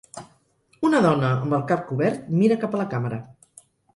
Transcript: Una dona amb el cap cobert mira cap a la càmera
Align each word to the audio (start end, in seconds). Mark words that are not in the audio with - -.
Una 0.89 1.01
dona 1.05 1.29
amb 1.41 1.53
el 1.59 1.67
cap 1.73 1.85
cobert 1.91 2.25
mira 2.39 2.57
cap 2.65 2.75
a 2.79 2.83
la 2.83 2.89
càmera 2.95 3.23